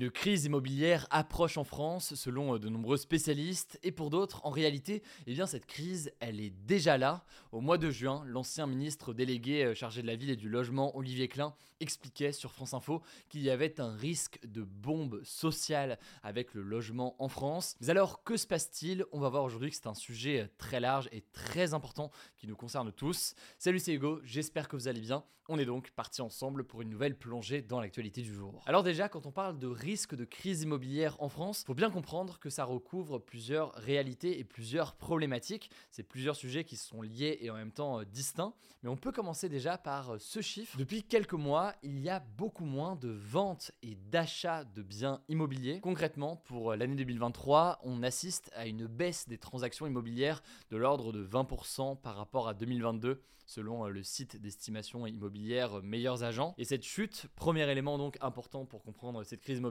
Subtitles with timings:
[0.00, 4.50] Une crise immobilière approche en France selon euh, de nombreux spécialistes et pour d'autres, en
[4.50, 7.24] réalité, eh bien, cette crise, elle est déjà là.
[7.50, 10.96] Au mois de juin, l'ancien ministre délégué euh, chargé de la ville et du logement,
[10.96, 16.54] Olivier Klein, expliquait sur France Info qu'il y avait un risque de bombe sociale avec
[16.54, 17.74] le logement en France.
[17.80, 19.04] Mais alors, que se passe-t-il?
[19.10, 22.46] On va voir aujourd'hui que c'est un sujet euh, très large et très important qui
[22.46, 23.34] nous concerne tous.
[23.58, 25.24] Salut, c'est Hugo, j'espère que vous allez bien.
[25.50, 28.62] On est donc parti ensemble pour une nouvelle plongée dans l'actualité du jour.
[28.66, 32.38] Alors déjà, quand on parle de risque de crise immobilière en France, faut bien comprendre
[32.40, 35.70] que ça recouvre plusieurs réalités et plusieurs problématiques.
[35.90, 38.52] C'est plusieurs sujets qui sont liés et en même temps euh, distincts.
[38.82, 40.76] Mais on peut commencer déjà par euh, ce chiffre.
[40.76, 45.80] Depuis quelques mois, il y a beaucoup moins de ventes et d'achats de biens immobiliers.
[45.80, 51.12] Concrètement, pour euh, l'année 2023, on assiste à une baisse des transactions immobilières de l'ordre
[51.12, 56.54] de 20% par rapport à 2022 selon le site d'estimation immobilière Meilleurs Agents.
[56.58, 59.67] Et cette chute, premier élément donc important pour comprendre cette crise immobilière,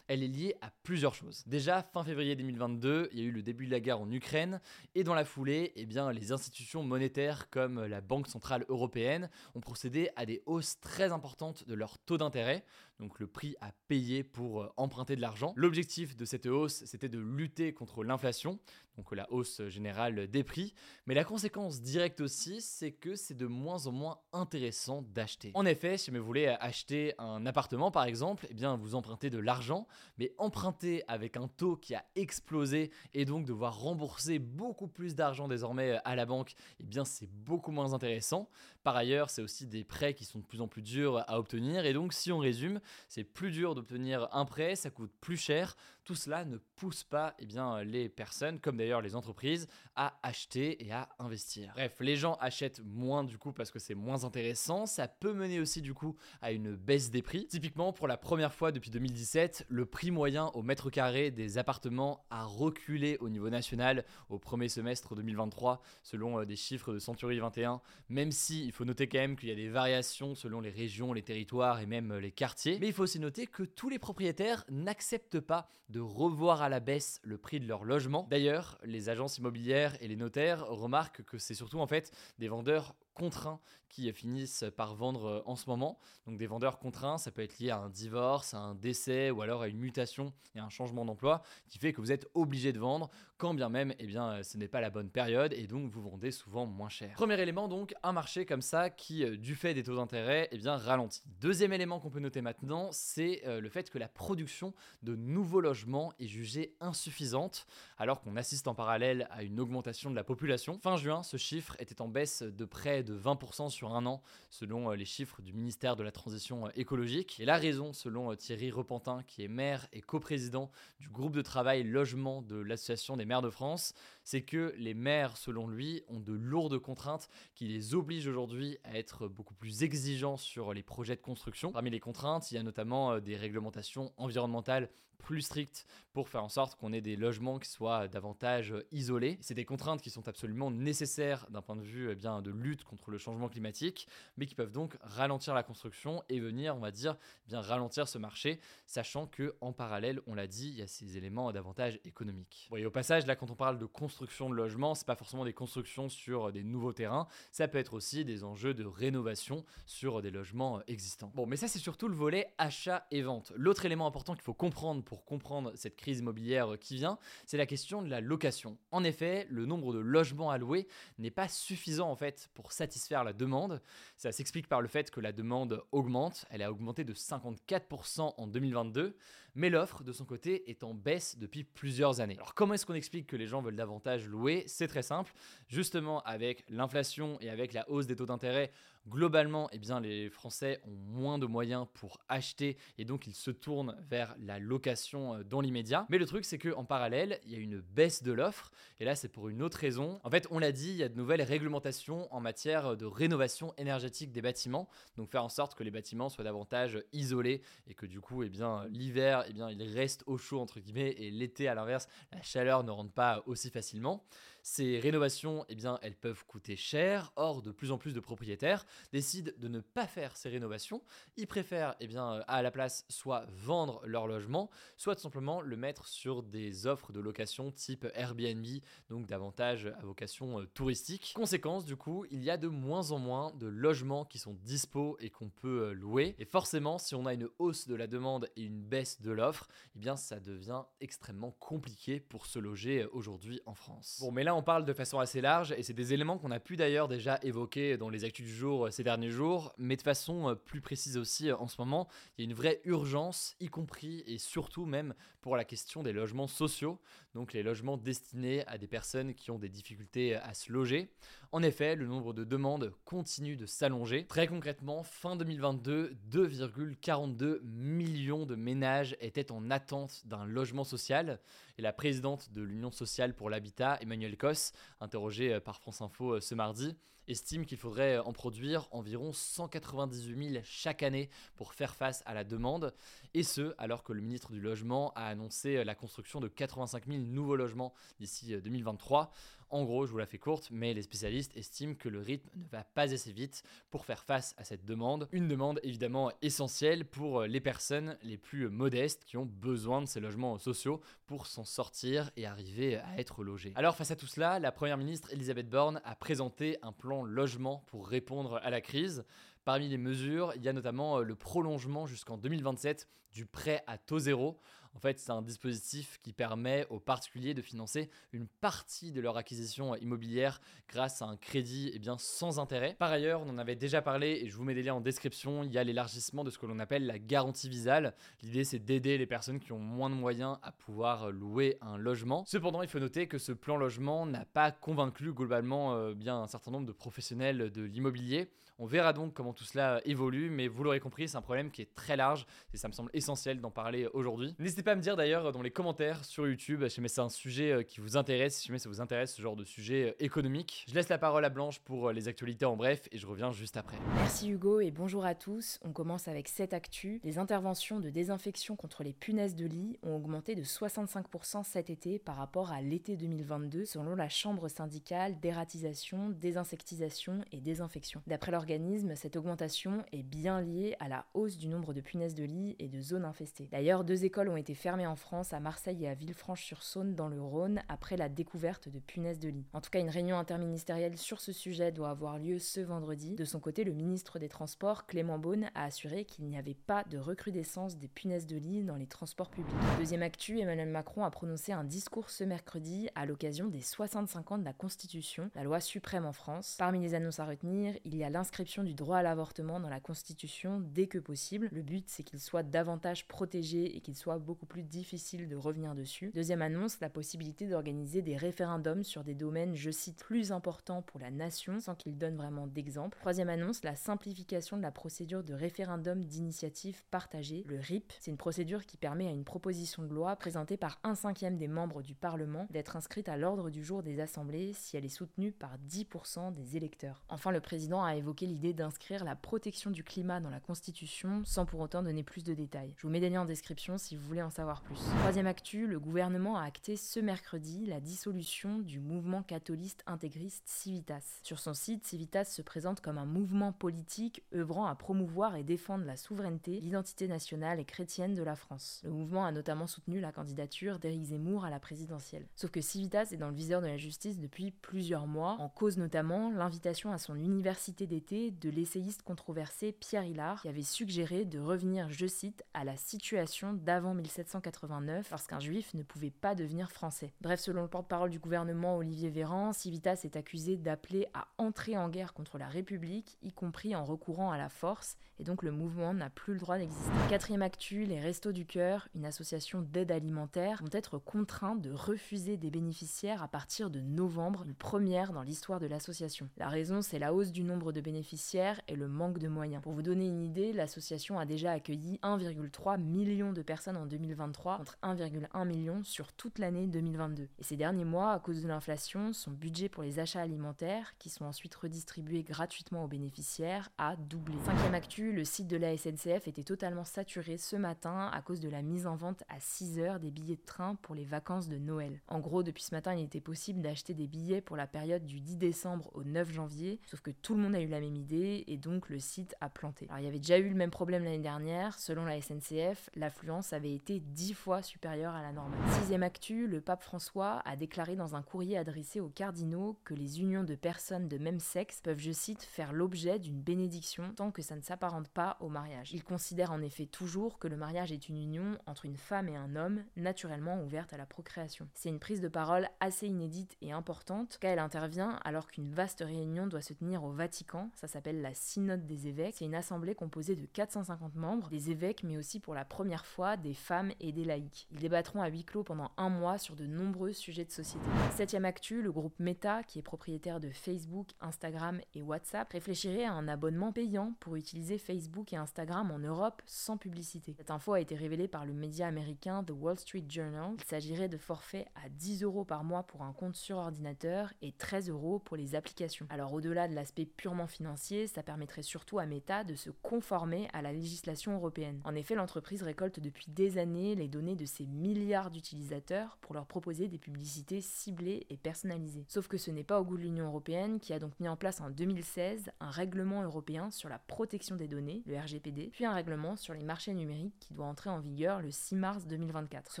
[0.06, 1.42] elle est liée à plusieurs choses.
[1.46, 4.60] Déjà, fin février 2022, il y a eu le début de la guerre en Ukraine,
[4.94, 10.10] et dans la foulée, eh les institutions monétaires comme la Banque Centrale Européenne ont procédé
[10.16, 12.64] à des hausses très importantes de leur taux d'intérêt,
[13.00, 15.52] donc le prix à payer pour euh, emprunter de l'argent.
[15.56, 18.58] L'objectif de cette hausse, c'était de lutter contre l'inflation,
[18.96, 20.74] donc la hausse générale des prix,
[21.06, 25.50] mais la conséquence directe aussi, c'est que c'est de moins en moins intéressant d'acheter.
[25.54, 29.38] En effet, si vous voulez acheter un appartement par exemple, eh bien vous empruntez de
[29.38, 29.86] l'argent,
[30.18, 35.48] mais emprunter avec un taux qui a explosé et donc devoir rembourser beaucoup plus d'argent
[35.48, 38.48] désormais à la banque, eh bien c'est beaucoup moins intéressant.
[38.82, 41.86] Par ailleurs, c'est aussi des prêts qui sont de plus en plus durs à obtenir
[41.86, 45.76] et donc si on résume, c'est plus dur d'obtenir un prêt, ça coûte plus cher.
[46.04, 49.66] Tout cela ne pousse pas eh bien, les personnes, comme d'ailleurs les entreprises,
[49.96, 51.72] à acheter et à investir.
[51.74, 54.86] Bref, les gens achètent moins du coup parce que c'est moins intéressant.
[54.86, 57.46] Ça peut mener aussi du coup à une baisse des prix.
[57.46, 62.26] Typiquement, pour la première fois depuis 2017, le prix moyen au mètre carré des appartements
[62.30, 67.38] a reculé au niveau national au premier semestre 2023, selon euh, des chiffres de Century
[67.38, 67.80] 21.
[68.08, 71.12] Même si il faut noter quand même qu'il y a des variations selon les régions,
[71.12, 72.78] les territoires et même euh, les quartiers.
[72.80, 75.68] Mais il faut aussi noter que tous les propriétaires n'acceptent pas
[76.00, 78.26] revoir à la baisse le prix de leur logement.
[78.30, 82.94] D'ailleurs, les agences immobilières et les notaires remarquent que c'est surtout en fait des vendeurs
[83.14, 83.60] contraints
[83.94, 85.98] qui finissent par vendre euh, en ce moment.
[86.26, 89.40] Donc des vendeurs contraints, ça peut être lié à un divorce, à un décès ou
[89.40, 92.80] alors à une mutation et un changement d'emploi qui fait que vous êtes obligé de
[92.80, 95.90] vendre quand bien même eh bien, euh, ce n'est pas la bonne période et donc
[95.90, 97.14] vous vendez souvent moins cher.
[97.14, 100.58] Premier élément donc, un marché comme ça qui euh, du fait des taux d'intérêt eh
[100.58, 101.22] bien, ralentit.
[101.40, 106.12] Deuxième élément qu'on peut noter maintenant, c'est le fait que la production de nouveaux logements
[106.18, 107.66] est jugée insuffisante
[107.98, 110.78] alors qu'on assiste en parallèle à une augmentation de la population.
[110.82, 114.90] Fin juin, ce chiffre était en baisse de près de 20% sur un an, selon
[114.90, 117.38] euh, les chiffres du ministère de la Transition euh, écologique.
[117.38, 120.70] Et la raison, selon euh, Thierry Repentin, qui est maire et coprésident
[121.00, 125.36] du groupe de travail logement de l'Association des maires de France, c'est que les maires,
[125.36, 130.36] selon lui, ont de lourdes contraintes qui les obligent aujourd'hui à être beaucoup plus exigeants
[130.36, 131.72] sur les projets de construction.
[131.72, 134.88] Parmi les contraintes, il y a notamment des réglementations environnementales
[135.24, 139.38] plus strictes pour faire en sorte qu'on ait des logements qui soient davantage isolés.
[139.40, 142.84] C'est des contraintes qui sont absolument nécessaires d'un point de vue eh bien, de lutte
[142.84, 146.90] contre le changement climatique, mais qui peuvent donc ralentir la construction et venir, on va
[146.90, 150.82] dire, eh bien ralentir ce marché, sachant que en parallèle, on l'a dit, il y
[150.82, 152.68] a ces éléments d'avantage économique.
[152.76, 155.52] et au passage, là, quand on parle de construction de logements, c'est pas forcément des
[155.52, 160.30] constructions sur des nouveaux terrains, ça peut être aussi des enjeux de rénovation sur des
[160.30, 161.30] logements existants.
[161.34, 163.52] Bon, mais ça, c'est surtout le volet achat et vente.
[163.56, 167.66] L'autre élément important qu'il faut comprendre pour comprendre cette crise immobilière qui vient, c'est la
[167.66, 168.78] question de la location.
[168.90, 170.86] En effet, le nombre de logements louer
[171.18, 173.80] n'est pas suffisant en fait pour satisfaire la demande.
[174.16, 178.46] Ça s'explique par le fait que la demande augmente, elle a augmenté de 54% en
[178.46, 179.16] 2022,
[179.54, 182.36] mais l'offre de son côté est en baisse depuis plusieurs années.
[182.36, 185.32] Alors comment est-ce qu'on explique que les gens veulent davantage louer C'est très simple,
[185.68, 188.70] justement avec l'inflation et avec la hausse des taux d'intérêt,
[189.06, 193.50] Globalement, eh bien, les Français ont moins de moyens pour acheter et donc ils se
[193.50, 196.06] tournent vers la location euh, dans l'immédiat.
[196.08, 198.70] Mais le truc, c'est qu'en parallèle, il y a une baisse de l'offre
[199.00, 200.20] et là, c'est pour une autre raison.
[200.24, 203.74] En fait, on l'a dit, il y a de nouvelles réglementations en matière de rénovation
[203.76, 208.06] énergétique des bâtiments, donc faire en sorte que les bâtiments soient davantage isolés et que
[208.06, 211.68] du coup, eh bien, l'hiver, eh bien, il reste au chaud entre guillemets et l'été,
[211.68, 214.24] à l'inverse, la chaleur ne rentre pas aussi facilement.
[214.66, 217.34] Ces rénovations, eh bien, elles peuvent coûter cher.
[217.36, 221.02] Or, de plus en plus de propriétaires décident de ne pas faire ces rénovations.
[221.36, 225.76] Ils préfèrent, eh bien, à la place, soit vendre leur logement, soit tout simplement le
[225.76, 228.64] mettre sur des offres de location type Airbnb,
[229.10, 231.34] donc davantage à vocation euh, touristique.
[231.36, 235.18] Conséquence, du coup, il y a de moins en moins de logements qui sont dispo
[235.20, 236.36] et qu'on peut euh, louer.
[236.38, 239.68] Et forcément, si on a une hausse de la demande et une baisse de l'offre,
[239.94, 244.20] eh bien, ça devient extrêmement compliqué pour se loger euh, aujourd'hui en France.
[244.22, 246.60] Bon, mais là, on parle de façon assez large et c'est des éléments qu'on a
[246.60, 250.02] pu d'ailleurs déjà évoquer dans les actus du jour euh, ces derniers jours, mais de
[250.02, 253.56] façon euh, plus précise aussi euh, en ce moment, il y a une vraie urgence,
[253.60, 256.98] y compris et surtout même pour la question des logements sociaux,
[257.34, 261.10] donc les logements destinés à des personnes qui ont des difficultés à se loger.
[261.54, 264.26] En effet, le nombre de demandes continue de s'allonger.
[264.26, 271.38] Très concrètement, fin 2022, 2,42 millions de ménages étaient en attente d'un logement social
[271.78, 276.56] et la présidente de l'Union sociale pour l'habitat, Emmanuel Cos, interrogée par France Info ce
[276.56, 276.96] mardi,
[277.28, 282.44] estime qu'il faudrait en produire environ 198 000 chaque année pour faire face à la
[282.44, 282.92] demande,
[283.32, 287.18] et ce alors que le ministre du Logement a annoncé la construction de 85 000
[287.18, 289.30] nouveaux logements d'ici 2023.
[289.74, 292.64] En gros, je vous la fais courte, mais les spécialistes estiment que le rythme ne
[292.68, 295.26] va pas assez vite pour faire face à cette demande.
[295.32, 300.20] Une demande évidemment essentielle pour les personnes les plus modestes qui ont besoin de ces
[300.20, 303.72] logements sociaux pour s'en sortir et arriver à être logés.
[303.74, 307.82] Alors face à tout cela, la Première ministre Elisabeth Borne a présenté un plan logement
[307.88, 309.24] pour répondre à la crise.
[309.64, 314.20] Parmi les mesures, il y a notamment le prolongement jusqu'en 2027 du prêt à taux
[314.20, 314.60] zéro.
[314.94, 319.36] En fait, c'est un dispositif qui permet aux particuliers de financer une partie de leur
[319.36, 322.94] acquisition immobilière grâce à un crédit eh sans intérêt.
[322.98, 325.64] Par ailleurs, on en avait déjà parlé et je vous mets des liens en description,
[325.64, 328.14] il y a l'élargissement de ce que l'on appelle la garantie visale.
[328.42, 332.44] L'idée, c'est d'aider les personnes qui ont moins de moyens à pouvoir louer un logement.
[332.46, 336.70] Cependant, il faut noter que ce plan logement n'a pas convaincu globalement euh, un certain
[336.70, 338.48] nombre de professionnels de l'immobilier.
[338.78, 341.82] On verra donc comment tout cela évolue, mais vous l'aurez compris, c'est un problème qui
[341.82, 344.56] est très large et ça me semble essentiel d'en parler aujourd'hui.
[344.84, 347.72] Pas à me dire d'ailleurs dans les commentaires sur YouTube si jamais c'est un sujet
[347.72, 350.84] euh, qui vous intéresse, si jamais ça vous intéresse ce genre de sujet euh, économique.
[350.88, 353.50] Je laisse la parole à Blanche pour euh, les actualités en bref et je reviens
[353.50, 353.96] juste après.
[354.16, 355.80] Merci Hugo et bonjour à tous.
[355.82, 357.20] On commence avec cette actu.
[357.24, 362.18] Les interventions de désinfection contre les punaises de lit ont augmenté de 65% cet été
[362.18, 368.20] par rapport à l'été 2022 selon la chambre syndicale d'ératisation, désinsectisation et désinfection.
[368.26, 368.66] D'après leur
[369.14, 372.88] cette augmentation est bien liée à la hausse du nombre de punaises de lit et
[372.88, 373.68] de zones infestées.
[373.70, 377.40] D'ailleurs, deux écoles ont été fermées en France, à Marseille et à Villefranche-sur-Saône dans le
[377.40, 379.66] Rhône, après la découverte de punaises de lit.
[379.72, 383.34] En tout cas, une réunion interministérielle sur ce sujet doit avoir lieu ce vendredi.
[383.34, 387.04] De son côté, le ministre des Transports, Clément Beaune, a assuré qu'il n'y avait pas
[387.04, 389.74] de recrudescence des punaises de lit dans les transports publics.
[389.98, 394.58] Deuxième actu, Emmanuel Macron a prononcé un discours ce mercredi à l'occasion des 65 ans
[394.58, 396.76] de la Constitution, la loi suprême en France.
[396.78, 400.00] Parmi les annonces à retenir, il y a l'inscription du droit à l'avortement dans la
[400.00, 401.68] Constitution dès que possible.
[401.72, 405.94] Le but, c'est qu'il soit davantage protégé et qu'il soit beaucoup plus difficile de revenir
[405.94, 406.30] dessus.
[406.34, 411.20] Deuxième annonce, la possibilité d'organiser des référendums sur des domaines, je cite, plus importants pour
[411.20, 413.18] la nation, sans qu'il donne vraiment d'exemple.
[413.20, 418.12] Troisième annonce, la simplification de la procédure de référendum d'initiative partagée, le RIP.
[418.20, 421.68] C'est une procédure qui permet à une proposition de loi présentée par un cinquième des
[421.68, 425.52] membres du Parlement d'être inscrite à l'ordre du jour des assemblées si elle est soutenue
[425.52, 427.24] par 10% des électeurs.
[427.28, 431.66] Enfin, le président a évoqué l'idée d'inscrire la protection du climat dans la Constitution sans
[431.66, 432.94] pour autant donner plus de détails.
[432.96, 435.00] Je vous mets des liens en description si vous voulez en savoir plus.
[435.20, 441.40] Troisième actu, le gouvernement a acté ce mercredi la dissolution du mouvement catholiste intégriste Civitas.
[441.42, 446.04] Sur son site, Civitas se présente comme un mouvement politique œuvrant à promouvoir et défendre
[446.04, 449.00] la souveraineté, l'identité nationale et chrétienne de la France.
[449.04, 452.46] Le mouvement a notamment soutenu la candidature d'Éric Zemmour à la présidentielle.
[452.54, 455.96] Sauf que Civitas est dans le viseur de la justice depuis plusieurs mois, en cause
[455.96, 461.58] notamment l'invitation à son université d'été de l'essayiste controversé Pierre Hillard, qui avait suggéré de
[461.58, 464.33] revenir, je cite, à la situation d'avant 1100.
[464.36, 467.32] 1789 lorsqu'un juif ne pouvait pas devenir français.
[467.40, 472.08] Bref, selon le porte-parole du gouvernement Olivier Véran, Civitas est accusé d'appeler à entrer en
[472.08, 476.14] guerre contre la République, y compris en recourant à la force, et donc le mouvement
[476.14, 477.10] n'a plus le droit d'exister.
[477.28, 482.56] Quatrième actu, les Restos du Cœur, une association d'aide alimentaire, vont être contraints de refuser
[482.56, 486.48] des bénéficiaires à partir de novembre, une première dans l'histoire de l'association.
[486.56, 489.82] La raison, c'est la hausse du nombre de bénéficiaires et le manque de moyens.
[489.82, 494.78] Pour vous donner une idée, l'association a déjà accueilli 1,3 million de personnes en 2023
[494.78, 497.48] contre 1,1 million sur toute l'année 2022.
[497.58, 501.30] Et ces derniers mois, à cause de l'inflation, son budget pour les achats alimentaires, qui
[501.30, 504.54] sont ensuite redistribués gratuitement aux bénéficiaires, a doublé.
[504.64, 508.68] Cinquième actu, le site de la SNCF était totalement saturé ce matin à cause de
[508.68, 511.78] la mise en vente à 6 heures des billets de train pour les vacances de
[511.78, 512.20] Noël.
[512.28, 515.40] En gros, depuis ce matin, il était possible d'acheter des billets pour la période du
[515.40, 518.64] 10 décembre au 9 janvier, sauf que tout le monde a eu la même idée
[518.66, 520.06] et donc le site a planté.
[520.08, 523.72] Alors il y avait déjà eu le même problème l'année dernière, selon la SNCF, l'affluence
[523.72, 525.78] avait été 10 fois supérieure à la normale.
[526.00, 530.40] Sixième actu, le pape François a déclaré dans un courrier adressé aux cardinaux que les
[530.40, 534.62] unions de personnes de même sexe peuvent, je cite, faire l'objet d'une bénédiction tant que
[534.62, 536.12] ça ne s'apparente pas au mariage.
[536.12, 539.56] Il considère en effet toujours que le mariage est une union entre une femme et
[539.56, 541.88] un homme, naturellement ouverte à la procréation.
[541.94, 546.22] C'est une prise de parole assez inédite et importante, car elle intervient alors qu'une vaste
[546.26, 550.14] réunion doit se tenir au Vatican, ça s'appelle la Synode des évêques, c'est une assemblée
[550.14, 554.32] composée de 450 membres, des évêques mais aussi pour la première fois des femmes et
[554.32, 554.86] des laïcs.
[554.92, 558.04] Ils débattront à huis clos pendant un mois sur de nombreux sujets de société.
[558.32, 563.32] Septième actu, le groupe Meta, qui est propriétaire de Facebook, Instagram et WhatsApp, réfléchirait à
[563.32, 567.54] un abonnement payant pour utiliser Facebook et Instagram en Europe sans publicité.
[567.56, 570.74] Cette info a été révélée par le média américain The Wall Street Journal.
[570.78, 574.72] Il s'agirait de forfaits à 10 euros par mois pour un compte sur ordinateur et
[574.72, 576.26] 13 euros pour les applications.
[576.30, 580.82] Alors au-delà de l'aspect purement financier, ça permettrait surtout à Meta de se conformer à
[580.82, 582.00] la législation européenne.
[582.04, 586.66] En effet, l'entreprise récolte depuis des années les données de ses milliards d'utilisateurs pour leur
[586.66, 589.24] proposer des publicités ciblées et personnalisées.
[589.28, 591.56] Sauf que ce n'est pas au goût de l'Union européenne qui a donc mis en
[591.56, 596.12] place en 2016 un règlement européen sur la protection des données, le RGPD, puis un
[596.12, 599.92] règlement sur les marchés numériques qui doit entrer en vigueur le 6 mars 2024.
[599.92, 600.00] Ce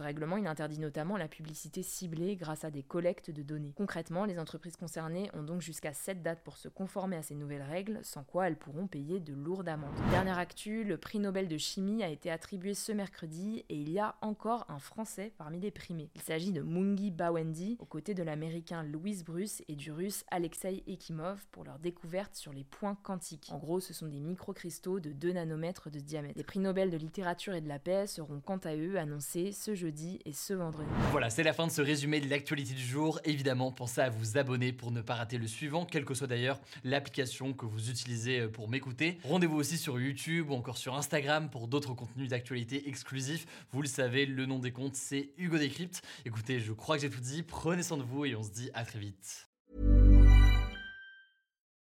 [0.00, 3.74] règlement, il interdit notamment la publicité ciblée grâce à des collectes de données.
[3.76, 7.62] Concrètement, les entreprises concernées ont donc jusqu'à cette date pour se conformer à ces nouvelles
[7.62, 9.94] règles, sans quoi elles pourront payer de lourdes amendes.
[10.10, 13.98] Dernière actu, le prix Nobel de chimie a été attribué ce mercredi et il y
[13.98, 16.08] a encore un Français parmi les primés.
[16.14, 20.82] Il s'agit de Mungi Bawendi, aux côtés de l'américain Louis Bruce et du russe Alexei
[20.86, 23.50] Ekimov pour leur découverte sur les points quantiques.
[23.52, 26.34] En gros, ce sont des microcristaux de 2 nanomètres de diamètre.
[26.38, 29.74] Les prix Nobel de littérature et de la paix seront quant à eux annoncés ce
[29.74, 30.88] jeudi et ce vendredi.
[31.10, 33.20] Voilà, c'est la fin de ce résumé de l'actualité du jour.
[33.24, 36.58] Évidemment, pensez à vous abonner pour ne pas rater le suivant, quelle que soit d'ailleurs
[36.84, 39.18] l'application que vous utilisez pour m'écouter.
[39.24, 43.46] Rendez-vous aussi sur YouTube ou encore sur Instagram pour d'autres contenus d'actualité exclusifs.
[43.74, 46.00] Vous le savez, le nom des comptes, c'est Hugo Décrypte.
[46.24, 47.42] Écoutez, je crois que j'ai tout dit.
[47.42, 49.48] Prenez soin de vous et on se dit à très vite.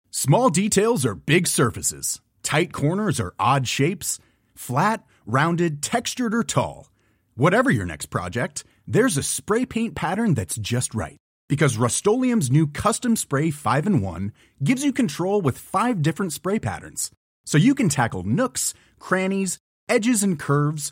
[0.10, 2.20] Small details are big surfaces.
[2.42, 4.18] Tight corners are odd shapes.
[4.56, 6.90] Flat, rounded, textured, or tall.
[7.36, 11.18] Whatever your next project, there's a spray paint pattern that's just right.
[11.48, 14.32] Because Rust new Custom Spray 5 in 1
[14.64, 17.12] gives you control with five different spray patterns.
[17.46, 20.92] So you can tackle nooks, crannies, edges, and curves